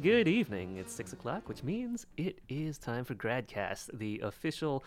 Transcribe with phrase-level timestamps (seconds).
[0.00, 0.78] And good evening.
[0.78, 4.82] It's six o'clock, which means it is time for Gradcast, the official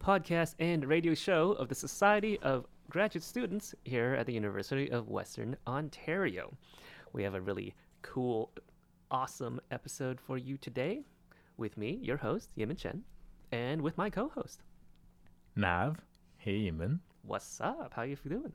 [0.00, 5.08] podcast and radio show of the Society of Graduate Students here at the University of
[5.08, 6.56] Western Ontario.
[7.12, 8.52] We have a really cool,
[9.10, 11.02] awesome episode for you today
[11.56, 13.02] with me, your host, Yimin Chen,
[13.50, 14.62] and with my co-host.
[15.56, 15.96] Nav.
[16.36, 17.00] Hey, Yimin.
[17.22, 17.94] What's up?
[17.96, 18.52] How you doing?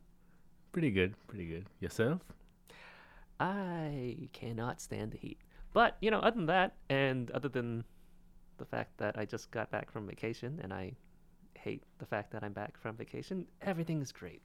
[0.71, 1.65] Pretty good, pretty good.
[1.81, 2.21] Yourself?
[3.41, 5.39] I cannot stand the heat.
[5.77, 7.83] But, you know, other than that, and other than
[8.57, 10.93] the fact that I just got back from vacation and I
[11.53, 14.41] hate the fact that I'm back from vacation, everything is great.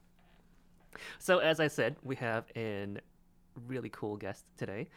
[1.18, 2.86] So, as I said, we have a
[3.66, 4.90] really cool guest today.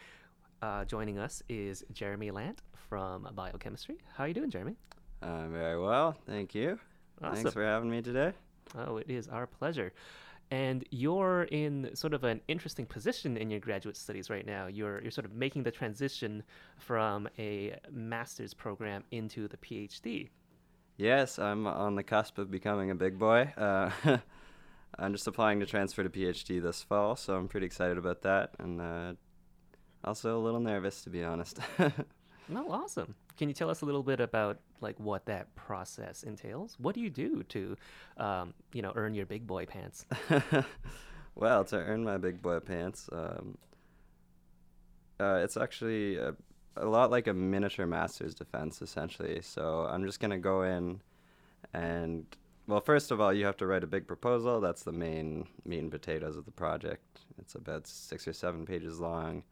[0.60, 3.96] Uh, joining us is Jeremy Lant from Biochemistry.
[4.14, 4.76] How are you doing, Jeremy?
[5.22, 6.78] Uh, very well, thank you.
[7.22, 7.36] Awesome.
[7.36, 8.34] Thanks for having me today.
[8.76, 9.94] Oh, it is our pleasure.
[10.50, 14.68] And you're in sort of an interesting position in your graduate studies right now.
[14.68, 16.42] You're you're sort of making the transition
[16.78, 20.28] from a master's program into the PhD.
[20.96, 23.52] Yes, I'm on the cusp of becoming a big boy.
[23.56, 23.90] Uh,
[24.98, 28.52] I'm just applying to transfer to PhD this fall, so I'm pretty excited about that,
[28.58, 29.12] and uh,
[30.04, 31.58] also a little nervous to be honest.
[32.48, 33.14] No, awesome.
[33.36, 36.76] Can you tell us a little bit about like what that process entails?
[36.78, 37.76] What do you do to,
[38.18, 40.06] um, you know, earn your big boy pants?
[41.34, 43.58] well, to earn my big boy pants, um,
[45.18, 46.34] uh, it's actually a,
[46.76, 49.40] a lot like a miniature master's defense, essentially.
[49.42, 51.00] So I'm just gonna go in,
[51.74, 52.26] and
[52.66, 54.60] well, first of all, you have to write a big proposal.
[54.60, 57.20] That's the main meat and potatoes of the project.
[57.38, 59.42] It's about six or seven pages long.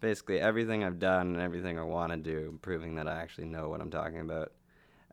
[0.00, 3.68] Basically, everything I've done and everything I want to do, proving that I actually know
[3.68, 4.52] what I'm talking about.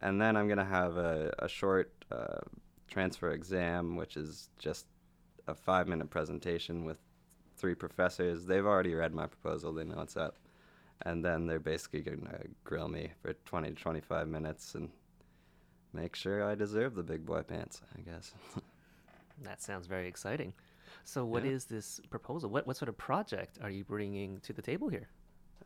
[0.01, 2.41] And then I'm gonna have a, a short uh,
[2.87, 4.85] transfer exam, which is just
[5.47, 6.97] a five minute presentation with
[7.57, 8.45] three professors.
[8.45, 10.37] They've already read my proposal, they know what's up.
[11.01, 14.89] And then they're basically going to grill me for 20 to 25 minutes and
[15.93, 18.33] make sure I deserve the big boy pants, I guess.
[19.43, 20.53] that sounds very exciting.
[21.03, 21.77] So, what is Yeah.
[21.77, 22.49] this proposal?
[22.49, 25.07] What what sort of project are you bringing to the table here?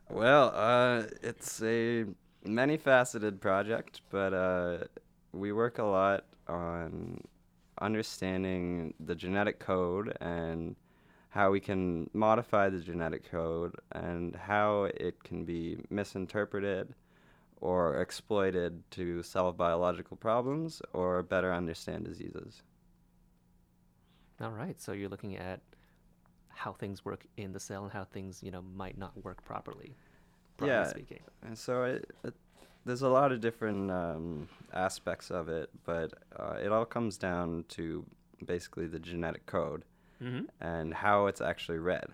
[0.08, 2.06] Well, uh, it's a
[2.44, 4.78] many faceted project, but uh,
[5.32, 7.22] we work a lot on
[7.80, 10.76] understanding the genetic code and
[11.30, 16.92] how we can modify the genetic code and how it can be misinterpreted
[17.60, 22.62] or exploited to solve biological problems or better understand diseases.
[24.40, 24.80] All right.
[24.80, 25.60] So you're looking at
[26.48, 29.94] how things work in the cell and how things, you know, might not work properly.
[30.56, 30.84] Broadly Yeah.
[30.88, 31.20] speaking.
[31.42, 32.34] And so it, it,
[32.84, 37.64] there's a lot of different um, aspects of it, but uh, it all comes down
[37.68, 38.04] to
[38.44, 39.84] basically the genetic code
[40.22, 40.44] Mm-hmm.
[40.60, 42.04] and how it's actually read.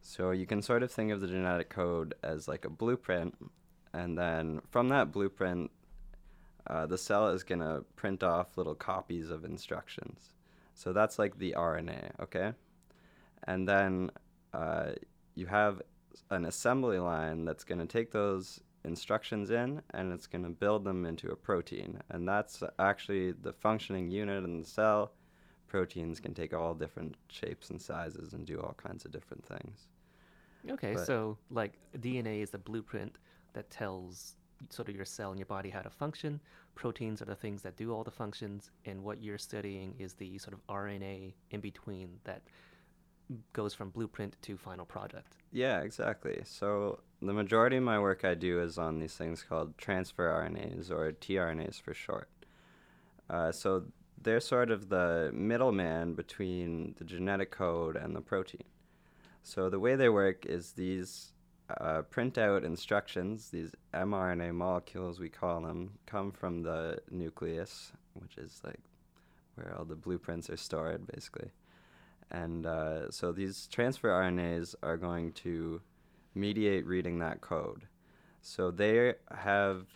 [0.00, 3.34] So you can sort of think of the genetic code as like a blueprint,
[3.92, 5.72] and then from that blueprint,
[6.68, 10.30] uh, the cell is going to print off little copies of instructions.
[10.74, 12.52] So that's like the RNA, okay?
[13.44, 14.10] And then
[14.52, 14.92] uh,
[15.34, 15.82] you have
[16.30, 20.84] an assembly line that's going to take those instructions in and it's going to build
[20.84, 22.00] them into a protein.
[22.10, 25.12] And that's actually the functioning unit in the cell.
[25.68, 29.88] Proteins can take all different shapes and sizes and do all kinds of different things.
[30.70, 30.94] Okay.
[30.94, 33.18] But- so, like, DNA is a blueprint
[33.54, 34.36] that tells
[34.70, 36.40] sort of your cell and your body how to function.
[36.74, 38.70] Proteins are the things that do all the functions.
[38.84, 42.42] And what you're studying is the sort of RNA in between that
[43.52, 45.36] goes from blueprint to final product.
[45.52, 46.42] Yeah, exactly.
[46.44, 50.90] So the majority of my work I do is on these things called transfer RNAs
[50.90, 52.28] or tRNAs for short.
[53.30, 53.84] Uh, so
[54.20, 58.64] they're sort of the middleman between the genetic code and the protein.
[59.42, 61.33] So the way they work is these
[61.68, 68.36] uh, print out instructions, these mRNA molecules we call them, come from the nucleus, which
[68.36, 68.80] is like
[69.54, 71.50] where all the blueprints are stored, basically.
[72.30, 75.80] And uh, so these transfer RNAs are going to
[76.34, 77.86] mediate reading that code.
[78.42, 79.86] So they have,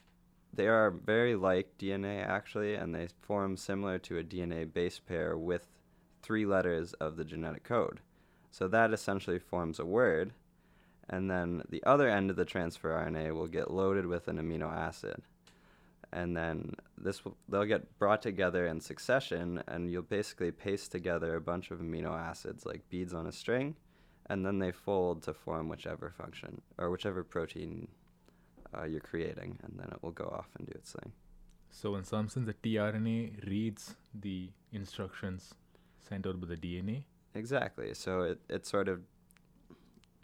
[0.55, 5.37] they are very like DNA actually, and they form similar to a DNA base pair
[5.37, 5.67] with
[6.23, 8.01] three letters of the genetic code.
[8.51, 10.33] So that essentially forms a word,
[11.09, 14.73] and then the other end of the transfer RNA will get loaded with an amino
[14.73, 15.23] acid.
[16.13, 21.35] And then this will, they'll get brought together in succession, and you'll basically paste together
[21.35, 23.77] a bunch of amino acids like beads on a string,
[24.27, 27.89] and then they fold to form whichever function or whichever protein
[28.77, 31.13] uh, you're creating, and then it will go off and do its thing.
[31.71, 35.55] So, in some sense, the tRNA reads the instructions
[36.09, 37.05] sent out by the DNA.
[37.35, 37.95] Exactly.
[37.95, 39.01] So it, it sort of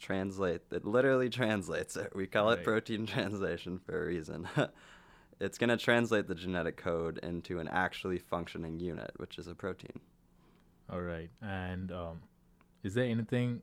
[0.05, 2.15] translate it literally translates it.
[2.15, 4.47] We call it protein translation for a reason.
[5.41, 9.55] it's going to translate the genetic code into an actually functioning unit, which is a
[9.55, 10.01] protein.
[10.91, 11.31] All right.
[11.41, 12.21] And um,
[12.83, 13.63] is there anything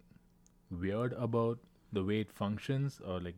[0.72, 1.60] weird about
[1.94, 3.36] the way it functions, or like,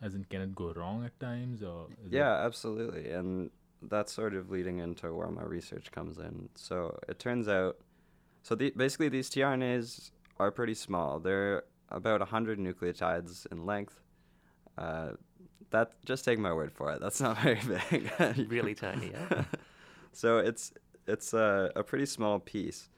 [0.00, 3.10] as in, can it go wrong at times, or is it- Yeah, absolutely.
[3.10, 3.50] And
[3.82, 6.50] that's sort of leading into where my research comes in.
[6.54, 7.78] So it turns out,
[8.42, 11.18] so the, basically these tRNAs are pretty small.
[11.18, 11.64] They're
[11.94, 14.00] about 100 nucleotides in length.
[14.76, 15.10] Uh,
[15.70, 17.00] that just take my word for it.
[17.00, 17.60] That's not very
[17.90, 18.50] big.
[18.50, 19.44] Really tiny, yeah.
[20.12, 20.72] so it's
[21.06, 22.88] it's a, a pretty small piece,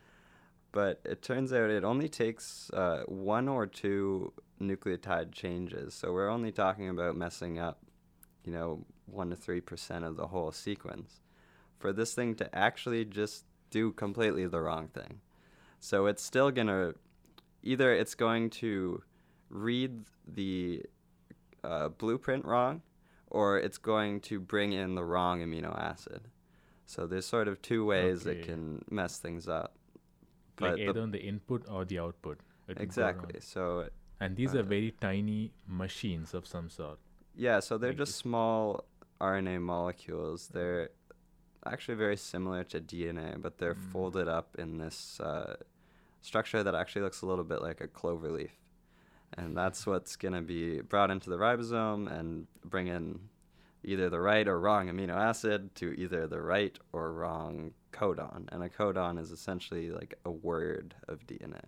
[0.72, 5.94] but it turns out it only takes uh, one or two nucleotide changes.
[5.94, 7.78] So we're only talking about messing up,
[8.44, 11.20] you know, one to three percent of the whole sequence,
[11.78, 15.20] for this thing to actually just do completely the wrong thing.
[15.80, 16.94] So it's still gonna
[17.72, 19.02] either it's going to
[19.50, 19.92] read
[20.26, 20.82] the
[21.64, 22.82] uh, blueprint wrong,
[23.28, 26.22] or it's going to bring in the wrong amino acid.
[26.86, 29.70] So there's sort of two ways it can mess things up.
[30.60, 32.38] like But the- either on the input or the output?
[32.38, 33.40] it would go exactly.
[33.40, 33.88] So
[34.20, 35.52] And these uh, are very tiny
[35.84, 36.98] machines of some sort.
[37.46, 38.84] yeah, so they're Like just small
[39.20, 40.48] RNA molecules.
[40.56, 40.90] They're
[41.72, 43.90] actually very similar to DNA, but they're Mm.
[43.92, 45.56] folded up in this uh,
[46.26, 48.50] structure that actually looks a little bit like a clover leaf.
[49.34, 53.20] And that's what's going to be brought into the ribosome and bring in
[53.84, 58.48] either the right or wrong amino acid to either the right or wrong codon.
[58.50, 61.62] And a codon is essentially like a word of DNA.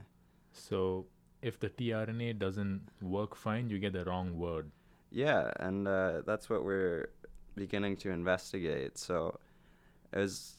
[0.53, 1.07] So
[1.41, 4.71] if the tRNA doesn't work fine, you get the wrong word.
[5.11, 7.11] Yeah, and uh, that's what we're
[7.55, 8.99] beginning to investigate.
[8.99, 9.39] So
[10.13, 10.58] it was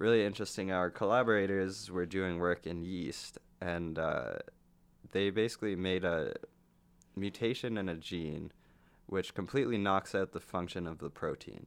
[0.00, 0.72] really interesting.
[0.72, 4.36] Our collaborators were doing work in yeast, and uh,
[5.12, 6.32] they basically made a
[7.14, 8.50] mutation in a gene
[9.06, 11.66] which completely knocks out the function of the protein.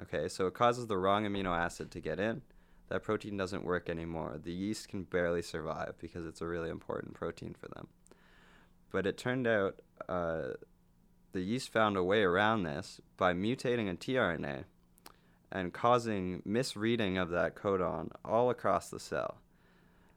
[0.00, 2.42] Okay, so it causes the wrong amino acid to get in.
[2.88, 4.38] That protein doesn't work anymore.
[4.42, 7.88] The yeast can barely survive because it's a really important protein for them.
[8.90, 10.54] But it turned out uh,
[11.32, 14.64] the yeast found a way around this by mutating a tRNA
[15.52, 19.38] and causing misreading of that codon all across the cell.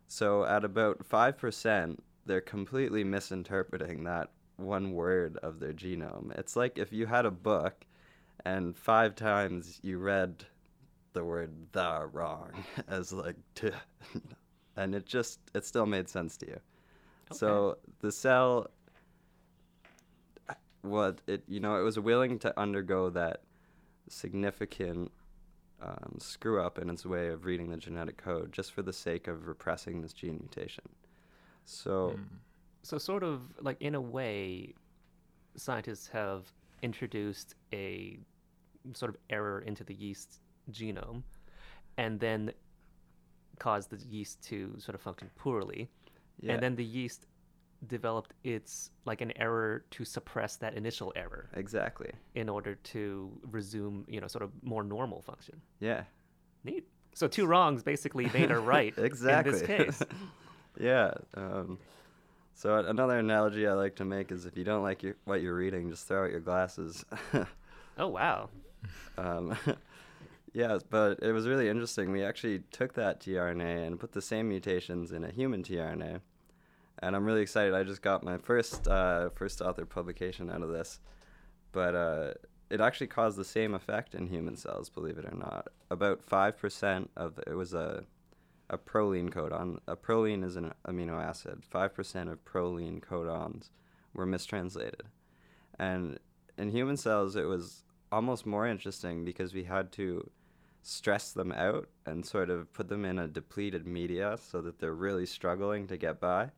[0.07, 6.37] So at about 5%, they're completely misinterpreting that one word of their genome.
[6.37, 7.85] It's like if you had a book
[8.45, 10.45] and five times you read
[11.13, 12.51] the word the wrong
[12.87, 13.69] as like t
[14.75, 16.59] and it just it still made sense to you.
[17.31, 18.69] So the cell
[20.81, 23.41] what it you know it was willing to undergo that
[24.09, 25.11] significant
[25.83, 29.27] um, screw up in its way of reading the genetic code just for the sake
[29.27, 30.85] of repressing this gene mutation.
[31.65, 32.25] So Mm.
[32.85, 34.73] So, sort of like in a way,
[35.55, 36.51] scientists have
[36.81, 38.19] introduced a
[38.93, 41.23] sort of error into the yeast genome
[41.97, 42.51] and then
[43.59, 45.89] caused the yeast to sort of function poorly.
[46.41, 47.25] yeah, And then the yeast
[47.87, 52.11] developed its like an error to suppress that initial error exactly.
[52.35, 55.61] in order to resume, you know, sort of more normal function.
[55.79, 56.03] Yeah.
[56.63, 56.87] Neat.
[57.13, 59.53] So two wrongs basically made a right exactly.
[59.53, 60.03] in this case.
[60.79, 61.13] yeah.
[61.35, 61.77] Um,
[62.55, 65.55] so another analogy I like to make is if you don't like your, what you're
[65.55, 67.05] reading, just throw out your glasses.
[67.95, 68.49] Oh wow.
[69.19, 69.55] um,
[70.53, 72.11] yeah, but it was really interesting.
[72.11, 76.21] We actually took that tRNA and put the same mutations in a human tRNA,
[76.99, 77.73] and I'm really excited.
[77.73, 80.99] I just got my first uh, first author publication out of this,
[81.71, 82.33] but uh,
[82.69, 84.89] it actually caused the same effect in human cells.
[84.89, 88.03] Believe it or not, about five percent of it was a
[88.69, 89.79] a proline codon.
[89.87, 91.63] A proline is an amino acid.
[91.63, 93.69] Five percent of proline codons
[94.13, 95.03] were mistranslated,
[95.79, 96.19] and
[96.57, 100.29] in human cells it was almost more interesting because we had to
[100.83, 104.93] stress them out and sort of put them in a depleted media so that they're
[104.93, 106.51] really struggling to get by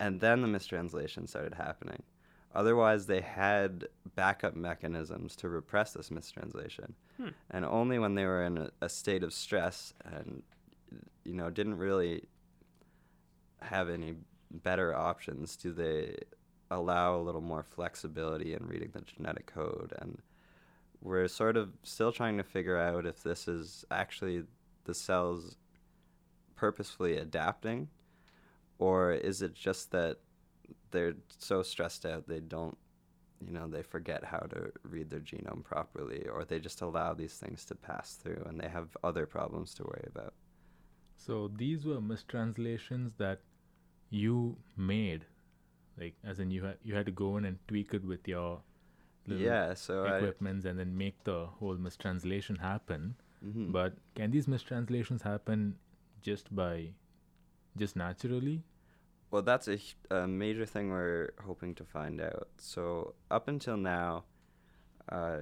[0.00, 2.02] and then the mistranslation started happening.
[2.52, 6.94] Otherwise they had backup mechanisms to repress this mistranslation.
[7.16, 7.28] Hmm.
[7.50, 10.42] and only when they were in a, a state of stress and
[11.24, 12.24] you know didn't really
[13.60, 14.14] have any
[14.50, 16.16] better options do they
[16.70, 19.92] allow a little more flexibility in reading the genetic code.
[19.98, 20.18] And
[21.02, 24.44] we're sort of still trying to figure out if this is actually
[24.84, 25.56] the cells
[26.54, 27.88] purposefully adapting
[28.80, 30.18] or is it just that
[30.90, 32.78] they're so stressed out they don't
[33.46, 37.34] you know they forget how to read their genome properly or they just allow these
[37.38, 40.34] things to pass through and they have other problems to worry about
[41.16, 43.40] So these were mistranslations that
[44.10, 45.26] you made
[45.98, 48.62] Like, as in you had you had to go in and tweak it with your
[49.26, 53.16] little Yeah, so I, equipments and then make the whole mistranslation happen.
[53.44, 53.72] mhm.
[53.72, 55.78] But can these mistranslations happen
[56.22, 56.94] just by,
[57.76, 58.64] just naturally?
[59.30, 59.78] Well, that's a,
[60.10, 62.48] a major thing we're hoping to find out.
[62.58, 64.24] So, up until now,
[65.10, 65.38] uh,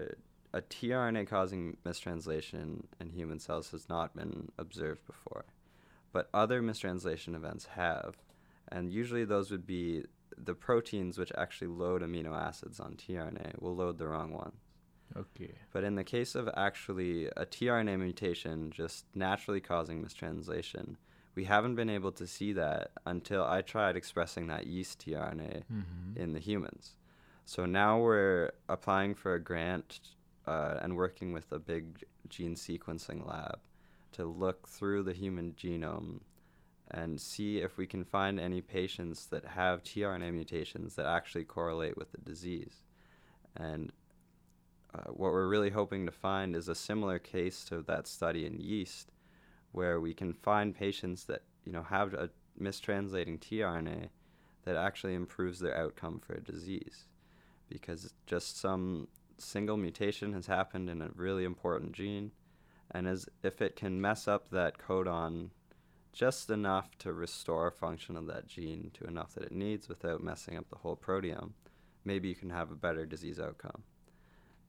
[0.52, 5.44] a tRNA causing mistranslation in human cells has not been observed before.
[6.12, 8.16] But other mistranslation events have.
[8.70, 10.04] And usually, those would be
[10.36, 14.60] the proteins which actually load amino acids on tRNA will load the wrong ones.
[15.16, 15.52] Okay.
[15.72, 20.96] But in the case of actually a tRNA mutation just naturally causing mistranslation,
[21.38, 26.20] we haven't been able to see that until I tried expressing that yeast tRNA Mm-hmm.
[26.22, 26.96] in the humans.
[27.44, 30.00] So now we're applying for a grant
[30.48, 31.84] uh, and working with a big
[32.28, 33.60] gene sequencing lab
[34.16, 36.22] to look through the human genome
[36.90, 41.96] and see if we can find any patients that have tRNA mutations that actually correlate
[41.96, 42.82] with the disease.
[43.54, 43.92] And
[44.92, 48.58] uh, what we're really hoping to find is a similar case to that study in
[48.58, 49.12] yeast,
[49.72, 54.08] where we can find patients that you know have a mistranslating tRNA
[54.64, 57.06] that actually improves their outcome for a disease,
[57.68, 59.08] because just some
[59.38, 62.32] single mutation has happened in a really important gene,
[62.90, 65.50] and as if it can mess up that codon
[66.12, 70.56] just enough to restore function of that gene to enough that it needs without messing
[70.56, 71.52] up the whole proteome,
[72.04, 73.84] maybe you can have a better disease outcome.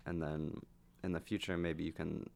[0.06, 0.62] And then
[1.03, 2.29] in the future maybe you can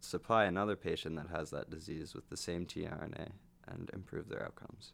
[0.00, 3.28] supply another patient that has that disease with the same tRNA
[3.68, 4.92] and improve their outcomes.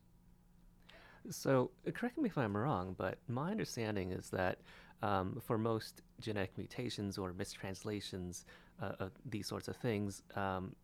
[1.31, 4.61] So, uh, correct me if I'm wrong, but my understanding is that
[5.03, 8.45] um, for most genetic mutations or mistranslations,
[8.81, 10.75] uh, of these sorts of things, um,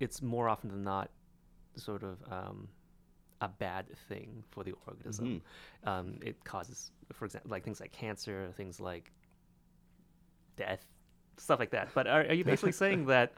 [0.00, 1.10] it's more often than not
[1.76, 2.68] sort of um,
[3.40, 5.42] a bad thing for the organism.
[5.84, 9.12] Um, it causes, for example, like things like cancer, things like
[10.56, 10.86] death,
[11.36, 11.88] stuff like that.
[11.94, 13.32] But are, are you basically saying that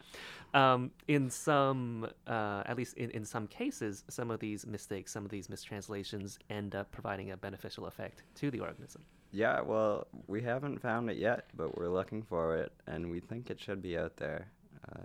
[0.54, 5.24] um, in some, uh, at least in, in some cases, some of these mistakes, some
[5.24, 9.02] of these mistranslations end up providing a beneficial effect to the organism?
[9.30, 13.50] Yeah, well, we haven't found it yet, but we're looking for it, and we think
[13.50, 14.48] it should be out there.
[14.90, 15.02] Uh,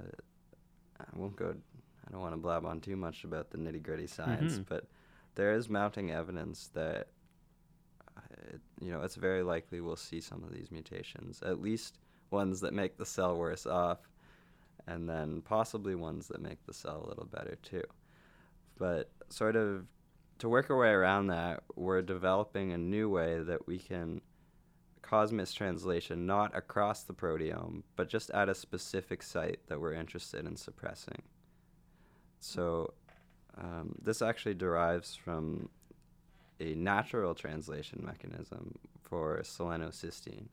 [1.02, 1.54] I won't go.
[2.08, 4.66] I don't want to blab on too much about the nitty gritty science, Mhm.
[4.70, 4.86] but
[5.36, 7.08] there is mounting evidence that,
[8.16, 8.22] uh,
[8.54, 12.00] it, you know, it's very likely we'll see some of these mutations, at least
[12.34, 14.00] ones that make the cell worse off,
[14.88, 17.84] and then possibly ones that make the cell a little better too.
[18.78, 19.86] But sort of
[20.40, 24.20] to work our way around that, we're developing a new way that we can
[25.02, 30.46] cause mistranslation not across the proteome, but just at a specific site that we're interested
[30.46, 31.22] in suppressing.
[32.40, 32.94] So,
[33.58, 35.70] um, this actually derives from
[36.60, 40.48] a natural translation mechanism for selenocysteine.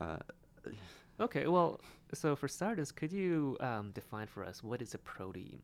[0.00, 0.16] Uh,
[1.20, 1.80] Okay, well,
[2.12, 5.62] so for starters, could you um, define for us what is a protein?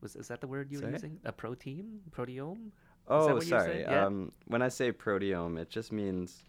[0.00, 0.92] Was is that the word you were Sorry?
[0.94, 1.20] using?
[1.24, 2.70] A protein, proteome?
[3.06, 3.80] Oh, what you were sorry.
[3.82, 4.06] Yeah.
[4.06, 6.44] Um, when I say proteome, it just means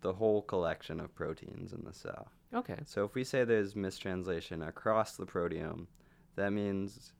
[0.00, 2.28] the whole collection of proteins in the cell.
[2.52, 2.78] Okay.
[2.84, 5.86] So if we say there's mistranslation across the proteome,
[6.34, 7.12] that means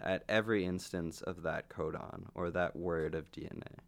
[0.00, 3.78] at every instance of that codon or that word of DNA.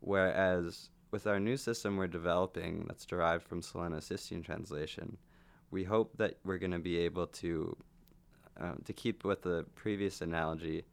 [0.00, 5.16] Whereas with our new system we're developing that's derived from selenocysteine translation,
[5.70, 7.76] we hope that we're going to be able to,
[8.60, 10.84] uh, to keep with the previous analogy,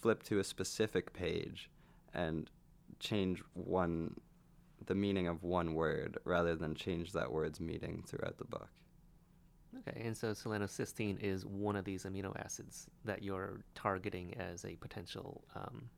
[0.00, 1.70] flip to a specific page
[2.14, 2.50] and
[2.98, 4.14] change one,
[4.86, 8.68] the meaning of one word rather than change that word's meaning throughout the book.
[9.88, 14.76] Okay, and so selenocysteine is one of these amino acids that you're targeting as a
[14.76, 15.88] potential um,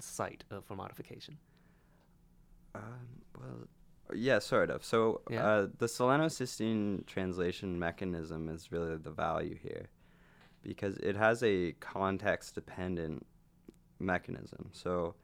[0.00, 1.36] site of, for modification.
[2.74, 3.68] Um, well,
[4.14, 4.84] yeah, sort of.
[4.84, 5.46] So Yeah.
[5.46, 9.88] uh, the selenocysteine translation mechanism is really the value here,
[10.62, 13.26] because it has a context-dependent
[13.98, 14.70] mechanism.
[14.72, 15.14] So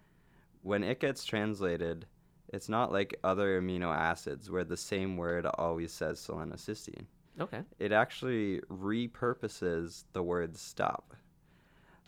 [0.62, 2.06] when it gets translated,
[2.48, 7.06] it's not like other amino acids where the same word always says selenocysteine.
[7.40, 7.62] Okay.
[7.78, 11.14] It actually repurposes the word stop.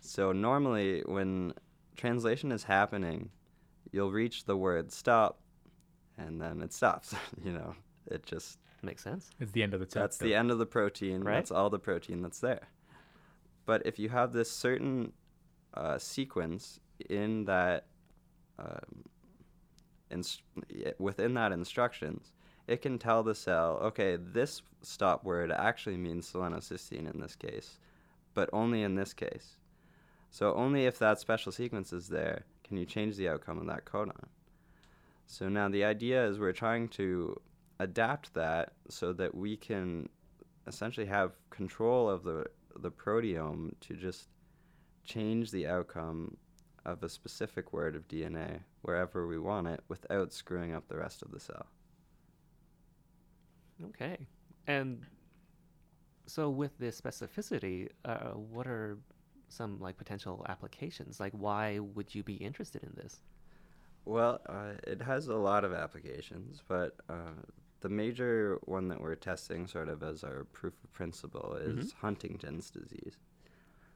[0.01, 1.53] So normally when
[1.97, 3.31] translation is happening,
[3.97, 5.41] you'll reach the word stop
[6.19, 7.75] and then it stops, you know.
[8.09, 9.31] It just Makes sense.
[9.41, 10.01] It's the end of the chapter.
[10.01, 11.25] that's the end of the protein.
[11.25, 11.35] Right.
[11.35, 12.69] That's all the protein that's there.
[13.65, 15.13] But if you have this certain
[15.75, 16.79] uh, sequence
[17.11, 17.87] in that,
[18.61, 19.05] um,
[20.11, 20.43] inst-
[20.99, 22.33] within that instructions,
[22.69, 27.79] it can tell the cell, okay, this stop word actually means selenocysteine in this case,
[28.35, 29.57] but only in this case.
[30.31, 33.85] So only if that special sequence is there can you change the outcome of that
[33.85, 34.29] codon.
[35.27, 37.41] So now the idea is we're trying to
[37.79, 40.09] adapt that so that we can
[40.67, 42.47] essentially have control of the
[42.79, 44.29] the proteome to just
[45.05, 46.37] change the outcome
[46.85, 51.23] of a specific word of DNA wherever we want it without screwing up the rest
[51.23, 51.67] of the cell.
[53.87, 54.19] Okay.
[54.67, 55.03] And
[56.27, 58.99] so with this specificity, uh, what are
[59.49, 61.21] some like potential applications?
[61.21, 63.21] Like why would you be interested in this?
[64.05, 67.43] Well, uh, it has a lot of applications, but uh,
[67.81, 72.71] the major one that we're testing, sort of as our proof of principle, is Huntington's
[72.71, 73.19] disease.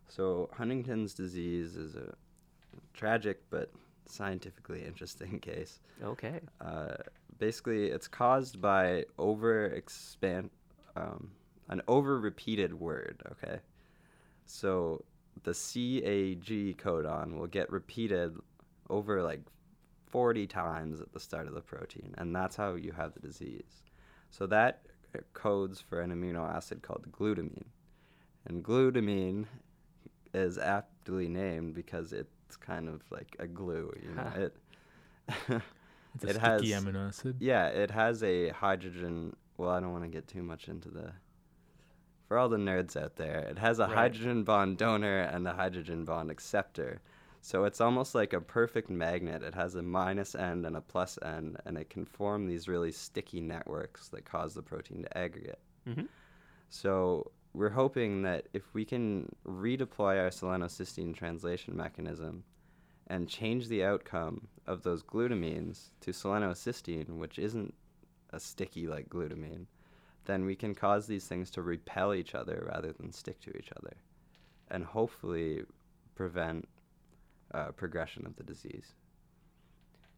[0.09, 2.15] So, Huntington's disease is a
[2.93, 3.71] tragic but
[4.07, 5.79] scientifically interesting case.
[6.03, 6.41] Okay.
[6.61, 6.97] Uh,
[7.39, 10.51] basically, it's caused by over expand,
[10.97, 11.31] um,
[11.69, 13.23] an over repeated word.
[13.33, 13.59] Okay,
[14.47, 15.05] so
[15.43, 18.37] the CAG codon will get repeated
[18.89, 19.41] over like
[20.09, 23.83] 40 times at the start of the protein, and that's how you have the disease.
[24.31, 24.83] So that
[25.33, 27.67] codes for an amino acid called glutamine,
[28.47, 29.47] and glutamine
[30.35, 33.93] is aptly named because it's kind of like a glue.
[34.03, 34.41] You know, Huh.
[34.41, 34.57] it.
[36.17, 37.37] It's a it sticky has amino acid.
[37.39, 39.37] yeah, it has a hydrogen.
[39.59, 41.13] Well, I don't want to get too much into the.
[42.31, 43.97] For all the nerds out there, it has a Right.
[43.97, 47.01] hydrogen bond donor and a hydrogen bond acceptor.
[47.41, 49.43] So it's almost like a perfect magnet.
[49.43, 52.93] It has a minus end and a plus end, and it can form these really
[52.93, 55.59] sticky networks that cause the protein to aggregate.
[55.89, 56.05] Mm-hmm.
[56.69, 62.45] So we're hoping that if we can redeploy our selenocysteine translation mechanism
[63.09, 67.75] and change the outcome of those glutamines to selenocysteine, which isn't
[68.33, 69.67] a sticky like glutamine,
[70.31, 73.71] then we can cause these things to repel each other rather than stick to each
[73.79, 73.97] other,
[74.71, 75.63] and hopefully
[76.15, 76.69] prevent
[77.53, 78.95] uh, progression of the disease.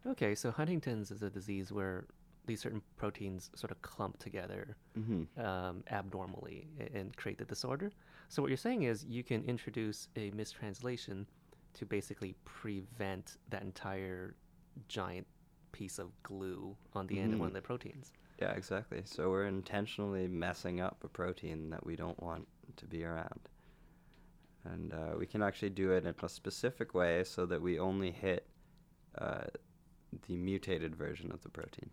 [0.06, 2.06] Okay, so Huntington's is a disease where
[2.44, 7.92] these certain proteins sort of clump together hmm um, abnormally and create the disorder.
[8.28, 11.26] So what you're saying is you can introduce a mistranslation
[11.74, 14.34] to basically prevent that entire
[14.88, 15.26] giant
[15.70, 18.12] piece of glue on the end of one of the proteins.
[18.42, 19.02] Yeah, exactly.
[19.04, 23.48] So we're intentionally messing up a protein that we don't want to be around.
[24.64, 28.10] And uh, we can actually do it in a specific way so that we only
[28.10, 28.48] hit
[29.16, 29.44] uh,
[30.26, 31.90] the mutated version of the protein.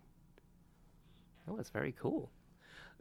[1.48, 2.32] Oh, that's very cool.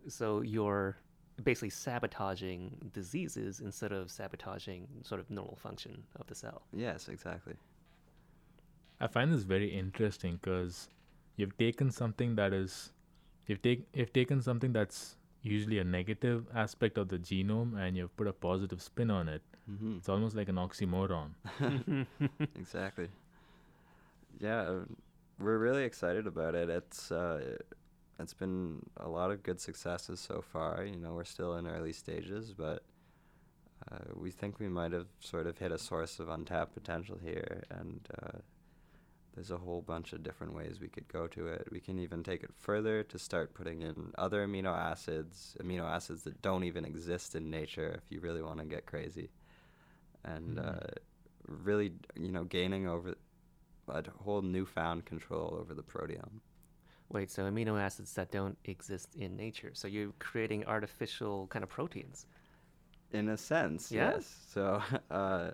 [0.08, 0.98] So you're
[1.44, 6.62] basically sabotaging diseases instead of sabotaging sort of normal function of the cell.
[6.72, 7.56] Yes, exactly.
[9.02, 10.90] I find this very interesting because
[11.36, 12.92] you've taken something that is,
[13.50, 18.16] you've take you've taken something that's usually a negative aspect of the genome and you've
[18.18, 19.42] put a positive spin on it.
[19.66, 21.30] hmm It's almost like an oxymoron.
[22.56, 23.10] exactly.
[24.40, 24.80] Yeah,
[25.40, 26.70] we're really excited about it.
[26.70, 27.58] It's uh,
[28.20, 30.84] it's been a lot of good successes so far.
[30.86, 32.84] You know, we're still in early stages, but
[33.92, 37.64] uh, we think we might have sort of hit a source of untapped potential here,
[37.70, 38.40] and uh,
[39.36, 41.68] there's a whole bunch of different ways we could go to it.
[41.72, 46.24] We can even take it further to start putting in other amino acids, amino acids
[46.24, 49.30] that don't even exist in nature, if you really want to get crazy,
[50.24, 50.60] and Mhm.
[50.60, 50.80] uh,
[51.48, 53.16] really, you know, gaining over
[53.90, 56.42] a whole newfound control over the proteome.
[57.10, 59.72] Wait, so amino acids that don't exist in nature.
[59.74, 62.26] So you're creating artificial kind of proteins.
[63.12, 64.20] In a sense, Yeah.
[64.20, 64.48] yes.
[64.48, 65.52] So uh,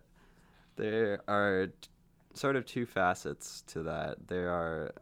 [0.77, 1.89] there are t-
[2.35, 4.27] sort of two facets to that.
[4.27, 4.93] There are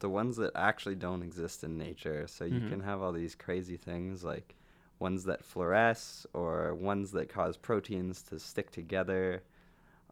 [0.00, 2.26] the ones that actually don't exist in nature.
[2.26, 2.68] So you Mhm.
[2.68, 4.54] can have all these crazy things like
[4.98, 9.42] ones that fluoresce or ones that cause proteins to stick together.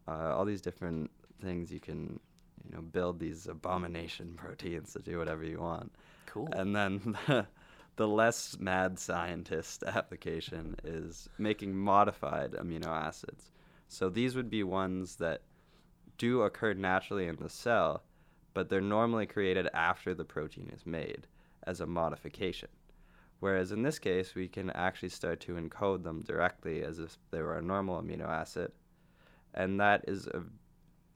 [0.08, 2.18] Uh, all these different things you can,
[2.64, 5.92] you know, build these abomination proteins to do whatever you want.
[6.26, 6.48] Cool.
[6.52, 7.46] And then the,
[7.96, 13.52] the less mad scientist application is making modified amino acids.
[13.88, 15.42] So these would be ones that
[16.22, 18.04] do occur naturally in the cell,
[18.54, 21.26] but they're normally created after the protein is made
[21.64, 22.68] as a modification.
[23.40, 27.42] Whereas in this case, we can actually start to encode them directly as if they
[27.42, 28.70] were a normal amino acid.
[29.52, 30.48] And that is an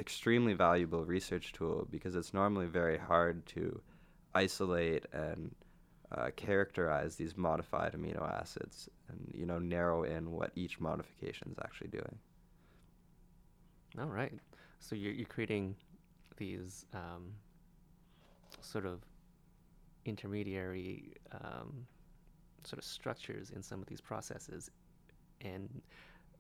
[0.01, 3.81] extremely valuable research tool because it's normally very hard to
[4.35, 5.55] isolate and
[6.11, 11.59] uh, characterize these modified amino acids and you know narrow in what each modification is
[11.63, 12.19] actually doing.
[14.01, 14.33] All right.
[14.87, 15.75] So you're, you're creating
[16.37, 17.33] these um,
[18.61, 19.01] sort of
[20.05, 21.87] intermediary um,
[22.63, 24.71] sort of structures in some of these processes
[25.41, 25.83] and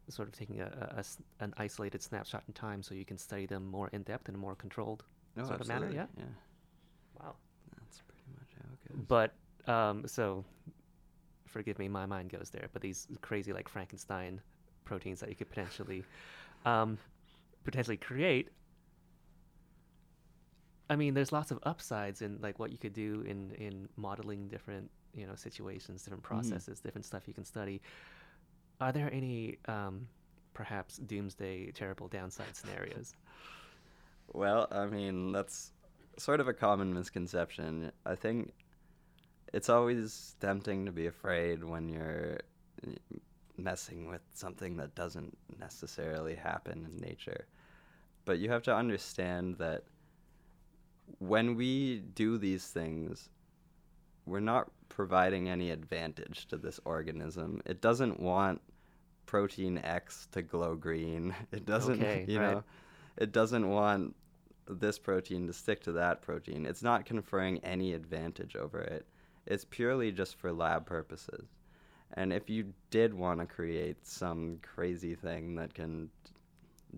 [0.08, 1.04] sort of taking a, a- a
[1.44, 4.38] an isolated snapshot in time so you can study them more in depth in a
[4.38, 5.02] more controlled
[5.34, 6.06] No, sort of manner, yeah?
[6.16, 6.24] yeah.
[7.20, 7.34] Wow.
[7.80, 9.04] That's pretty much how it goes.
[9.08, 10.44] But um, so
[11.48, 12.68] forgive me, my mind goes there.
[12.72, 14.40] But these crazy like Frankenstein
[14.84, 16.04] proteins that you could potentially
[16.64, 16.96] um,
[17.66, 18.48] potentially create.
[20.88, 24.48] I mean, there's lots of upsides in like what you could do in in modeling
[24.48, 27.82] different you know situations, different processes, different stuff you can study.
[28.80, 30.06] Are there any um,
[30.54, 33.14] perhaps doomsday terrible downside scenarios?
[34.32, 35.70] Well, I mean, that's
[36.18, 37.92] sort of a common misconception.
[38.04, 38.52] I think
[39.52, 42.40] it's always tempting to be afraid when you're
[43.56, 47.46] messing with something that doesn't necessarily happen in nature.
[48.26, 49.84] But you have to understand that
[51.18, 53.30] when we do these things,
[54.26, 57.62] we're not providing any advantage to this organism.
[57.64, 58.60] It doesn't want
[59.24, 61.34] protein X to glow green.
[61.52, 62.52] It doesn't, Okay, you right.
[62.54, 62.64] know,
[63.16, 64.14] it doesn't want
[64.68, 66.66] this protein to stick to that protein.
[66.66, 69.06] It's not conferring any advantage over it.
[69.46, 71.46] It's purely just for lab purposes.
[72.14, 76.10] And if you did want to create some crazy thing that can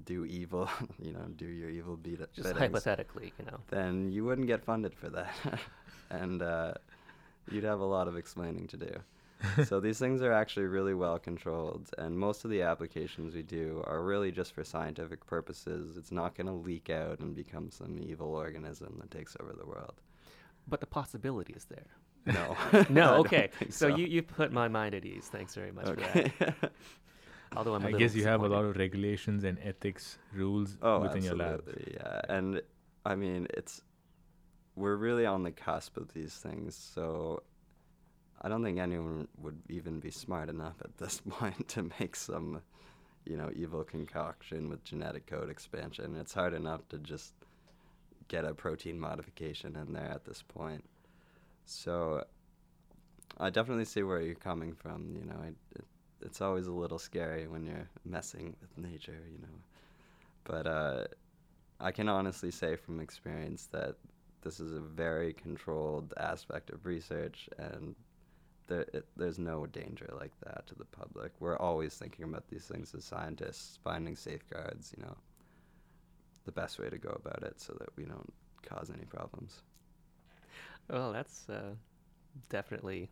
[0.05, 0.69] do evil,
[1.03, 3.59] you know, do your evil beat Just biddings, hypothetically, you know.
[3.69, 5.35] then you wouldn't get funded for that.
[6.11, 6.75] and uh,
[7.51, 8.91] you'd have a lot of explaining to do.
[9.67, 13.85] so these things are actually really well controlled, and most of the applications we do
[13.87, 15.97] are really just for scientific purposes.
[15.97, 19.67] It's not going to leak out and become some evil organism that takes over the
[19.67, 19.95] world.
[20.67, 21.87] But the possibility is there.
[22.27, 22.57] No.
[22.91, 23.51] No, okay.
[23.59, 25.29] think So, you you put my mind at ease.
[25.31, 26.73] Thanks very much for that.
[27.57, 31.01] Although I'm a I guess you have a lot of regulations and ethics rules oh,
[31.01, 31.61] within your lab.
[31.61, 32.63] absolutely, Yeah, and
[33.05, 33.83] I mean it's
[34.77, 37.43] we're really on the cusp of these things, so
[38.41, 42.63] I don't think anyone would even be smart enough at this point to make some,
[43.25, 46.17] you know, evil concoction with genetic code expansion.
[46.17, 47.35] It's hard enough to just
[48.29, 50.85] get a protein modification in there at this point.
[51.65, 52.25] So
[53.39, 55.17] I definitely see where you're coming from.
[55.19, 55.85] You know, it, it,
[56.23, 59.19] it's always a little scary when you're messing with nature.
[59.31, 59.59] You know,
[60.45, 61.05] but uh,
[61.81, 63.97] I can honestly say from experience that
[64.43, 67.95] this is a very controlled aspect of research, and
[68.67, 71.33] there, it, there's no danger like that to the public.
[71.41, 74.95] We're always thinking about these things as scientists, finding safeguards.
[74.97, 75.17] You know,
[76.45, 79.63] the best way to go about it so that we don't cause any problems.
[80.91, 81.75] Well, that's uh,
[82.49, 83.11] definitely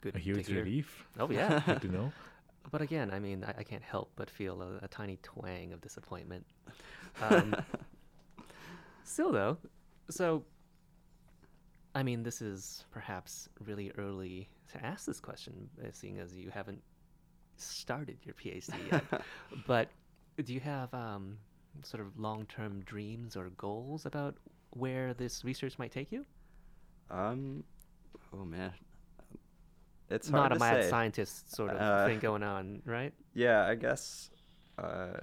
[0.00, 0.14] good.
[0.14, 0.58] A to huge hear.
[0.64, 1.06] relief.
[1.18, 1.62] Oh yeah.
[1.66, 2.12] Good to know.
[2.70, 5.80] but again, I mean, I, I can't help but feel a, a tiny twang of
[5.80, 6.46] disappointment.
[7.22, 7.54] Um,
[9.04, 9.58] still, though,
[10.10, 10.44] so
[11.94, 16.50] I mean, this is perhaps really early to ask this question, uh, seeing as you
[16.50, 16.82] haven't
[17.56, 19.22] started your PhD yet.
[19.66, 19.88] but
[20.44, 21.38] do you have um,
[21.82, 24.36] sort of long-term dreams or goals about
[24.70, 26.24] where this research might take you?
[27.10, 27.64] um,
[28.34, 28.72] oh man,
[30.10, 30.90] it's Not a mad say.
[30.90, 33.12] scientist sort of Uh, thing going on, right?
[33.34, 34.30] Yeah, I guess
[34.78, 35.18] uh,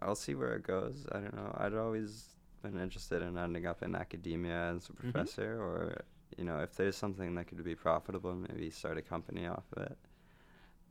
[0.00, 1.06] I'll see where it goes.
[1.12, 1.54] I don't know.
[1.58, 4.96] I'd always been interested in ending up in academia as a Mhm.
[4.96, 6.02] professor, or
[6.36, 9.82] you know, if there's something that could be profitable, maybe start a company off of
[9.84, 9.98] it.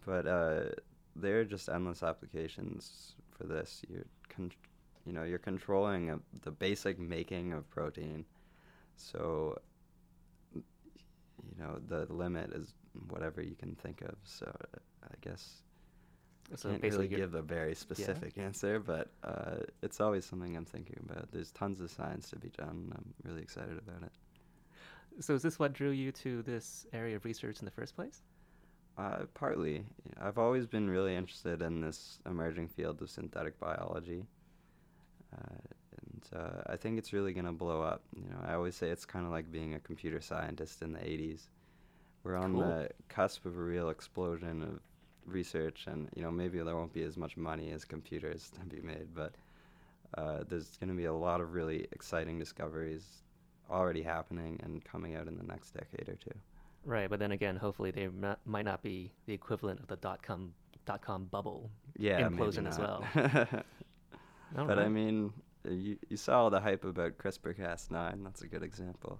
[0.05, 0.63] But uh,
[1.15, 3.83] there are just endless applications for this.
[3.89, 4.51] You're, con-
[5.05, 8.25] you know, you're controlling a, the basic making of protein,
[8.95, 9.57] so
[11.45, 12.73] you know the limit is
[13.09, 14.15] whatever you can think of.
[14.23, 14.51] So
[15.03, 15.63] I guess
[16.55, 20.97] So can't really give a very specific answer, but uh, it's always something I'm thinking
[21.09, 21.31] about.
[21.31, 22.93] There's tons of science to be done.
[22.95, 24.11] I'm really excited about it.
[25.19, 28.21] So is this what drew you to this area of research in the first place?
[28.97, 29.85] Uh, partly,
[30.19, 34.25] I've always been really interested in this emerging field of synthetic biology,
[35.35, 35.55] uh,
[36.33, 38.01] uh, I think it's really gonna blow up.
[38.15, 40.99] You know, I always say it's kind of like being a computer scientist in the
[40.99, 41.47] '80s.
[42.23, 42.61] We're on Cool.
[42.63, 44.79] the cusp of a real explosion of
[45.25, 48.81] research, and you know, maybe there won't be as much money as computers to be
[48.81, 49.33] made, but
[50.17, 53.23] uh, there's gonna be a lot of really exciting discoveries
[53.69, 56.31] already happening and coming out in the next decade or two.
[56.85, 60.23] Right, but then again, hopefully they not, might not be the equivalent of the dot
[60.23, 60.53] com
[60.85, 61.69] dot com bubble.
[61.97, 63.03] Yeah, implosion as well.
[64.55, 65.33] But I mean,
[65.69, 68.23] you you saw all the hype about CRISPR-Cas9.
[68.23, 69.19] That's a good example.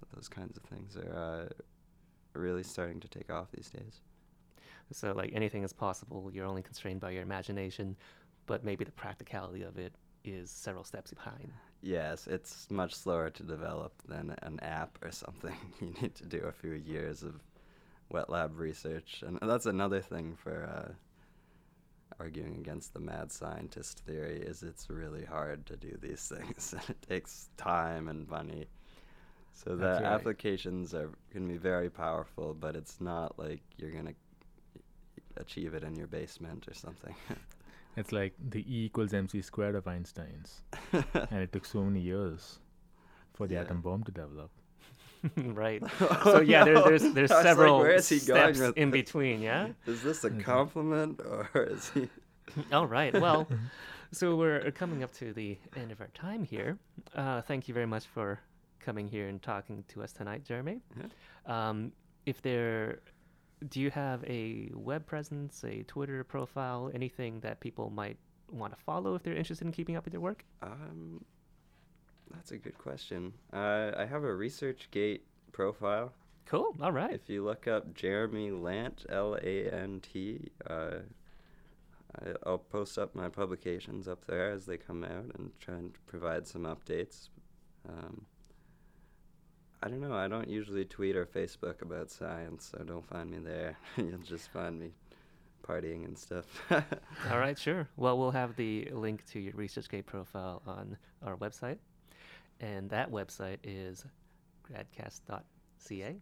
[0.00, 4.00] So those kinds of things are uh, really starting to take off these days.
[4.92, 6.30] So like anything is possible.
[6.32, 7.96] You're only constrained by your imagination,
[8.46, 11.52] but maybe the practicality of it is several steps behind.
[11.82, 15.56] Yes, it's much slower to develop than an app or something.
[15.80, 17.34] you need to do a few years of
[18.10, 20.92] wet lab research, and that's another thing for uh,
[22.20, 24.40] arguing against the mad scientist theory.
[24.40, 28.66] Is it's really hard to do these things, and it takes time and money.
[29.52, 30.04] So the right.
[30.04, 34.14] applications are can be very powerful, but it's not like you're gonna
[35.36, 37.14] achieve it in your basement or something.
[37.96, 42.58] It's like the E equals MC squared of Einstein's, and it took so many years
[43.34, 43.60] for the Yeah.
[43.60, 44.50] atom bomb to develop.
[45.36, 45.82] right.
[46.00, 46.84] Oh, So yeah, there, no.
[46.88, 49.00] there's there's I was like, several where is he going steps with in this?
[49.02, 49.40] between.
[49.42, 49.68] Yeah.
[49.86, 50.42] Is this a Mhm.
[50.44, 52.08] compliment or is he?
[52.72, 53.12] All right.
[53.18, 53.48] Well,
[54.12, 56.78] so we're coming up to the end of our time here.
[57.14, 58.38] Uh, thank you very much for
[58.80, 60.80] coming here and talking to us tonight, Jeremy.
[61.46, 61.90] Um,
[62.26, 63.00] if there,
[63.70, 68.18] do you have a web presence, a Twitter profile, anything that people might
[68.52, 70.44] want to follow if they're interested in keeping up with your work?
[70.62, 71.24] Um,
[72.32, 73.32] that's a good question.
[73.52, 75.20] Uh, I have a ResearchGate
[75.52, 76.12] profile.
[76.46, 76.74] Cool.
[76.80, 77.12] All right.
[77.12, 80.98] If you look up Jeremy Lant, L A N T, uh,
[82.44, 86.46] I'll post up my publications up there as they come out and try and provide
[86.46, 87.28] some updates.
[87.88, 88.26] Um,
[89.82, 90.14] I don't know.
[90.14, 93.76] I don't usually tweet or Facebook about science, so don't find me there.
[93.96, 94.92] You'll just find me
[95.66, 96.46] partying and stuff.
[96.70, 97.88] All right, sure.
[97.96, 101.78] Well, we'll have the link to your ResearchGate profile on our website,
[102.60, 104.04] and that website is
[104.68, 106.20] gradcast.ca.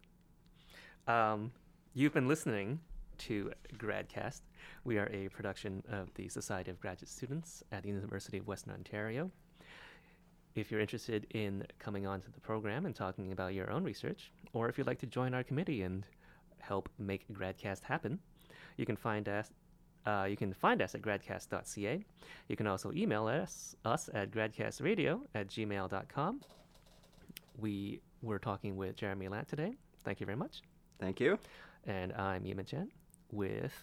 [1.07, 1.51] Um,
[1.93, 2.79] you've been listening
[3.19, 4.41] to Gradcast.
[4.83, 8.73] We are a production of the Society of Graduate Students at the University of Western
[8.73, 9.31] Ontario.
[10.55, 14.31] If you're interested in coming on to the program and talking about your own research,
[14.53, 16.05] or if you'd like to join our committee and
[16.59, 18.19] help make Gradcast happen,
[18.77, 19.51] you can find us
[20.05, 22.03] uh, you can find us at gradcast.ca.
[22.47, 26.41] You can also email us, us at gradcastradio at gmail.com.
[27.57, 29.75] We were talking with Jeremy Lant today.
[30.03, 30.61] Thank you very much.
[30.99, 31.37] Thank you.
[31.85, 32.89] And I'm Yima Chen
[33.31, 33.73] with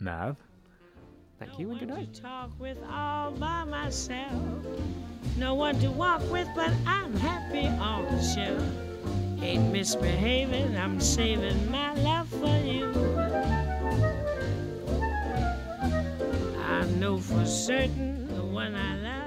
[0.00, 0.36] Nav,
[1.38, 2.14] thank you and good No one night.
[2.14, 4.32] to talk with all by myself.
[5.36, 8.62] No one to walk with, but I'm happy on the shelf.
[9.42, 12.92] Ain't misbehaving, I'm saving my love for you.
[17.20, 19.19] For certain the one I love